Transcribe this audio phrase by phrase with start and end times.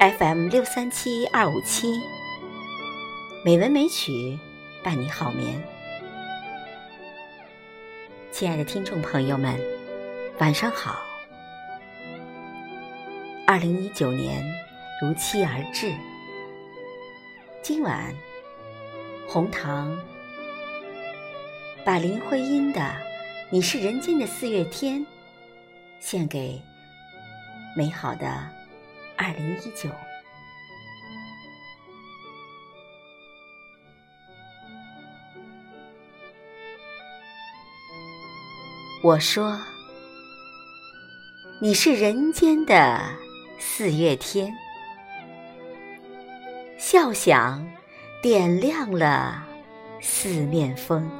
[0.00, 2.00] FM 六三七二五七，
[3.44, 4.38] 美文美曲
[4.80, 5.60] 伴你好眠。
[8.30, 9.60] 亲爱的听众朋友们，
[10.38, 11.00] 晚上好。
[13.44, 14.44] 二零一九年
[15.02, 15.92] 如期而至，
[17.60, 18.14] 今晚
[19.26, 19.98] 红糖
[21.84, 22.80] 把林徽因的
[23.50, 25.00] 《你是人间的四月天》
[25.98, 26.62] 献给
[27.76, 28.57] 美好的。
[29.20, 29.90] 二零一九，
[39.02, 39.58] 我说
[41.60, 43.00] 你是人间的
[43.58, 44.54] 四月天，
[46.78, 47.68] 笑响
[48.22, 49.44] 点亮了
[50.00, 51.10] 四面风，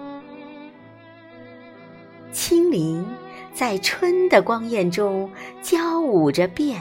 [2.30, 3.05] 清灵
[3.52, 5.29] 在春的光艳中
[5.60, 6.80] 交舞着变。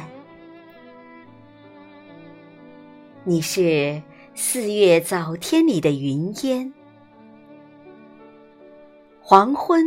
[3.30, 4.02] 你是
[4.36, 6.74] 四月早天里的云烟，
[9.20, 9.84] 黄昏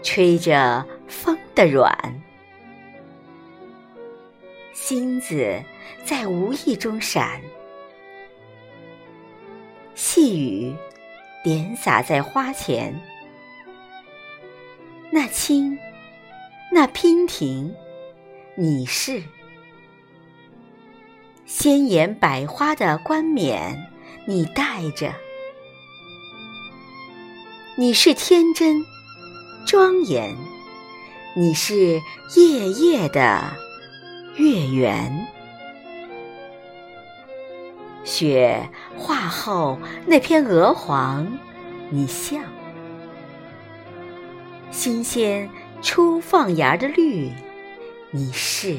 [0.00, 2.22] 吹着风的软，
[4.72, 5.60] 星子
[6.04, 7.42] 在无意中闪，
[9.96, 10.72] 细雨
[11.42, 12.94] 点洒在花前，
[15.10, 15.76] 那青，
[16.70, 17.74] 那娉婷，
[18.54, 19.20] 你是。
[21.52, 23.90] 鲜艳百花的冠冕，
[24.24, 25.10] 你戴着；
[27.76, 28.86] 你是天真
[29.66, 30.36] 庄严，
[31.36, 32.00] 你是
[32.36, 33.42] 夜夜的
[34.36, 35.26] 月圆。
[38.04, 41.26] 雪化后那片鹅黄，
[41.90, 42.42] 你像；
[44.70, 45.50] 新鲜
[45.82, 47.28] 初放芽的绿，
[48.12, 48.78] 你是。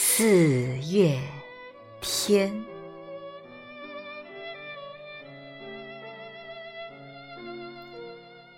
[0.00, 1.18] 四月
[2.00, 2.64] 天，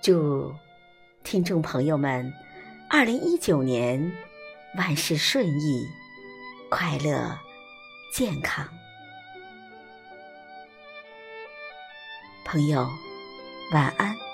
[0.02, 0.54] 祝
[1.24, 2.30] 听众朋友们
[2.90, 4.12] 二零一九年
[4.76, 5.86] 万事顺意、
[6.68, 7.38] 快乐、
[8.12, 8.68] 健康。
[12.44, 12.86] 朋友，
[13.72, 14.29] 晚安。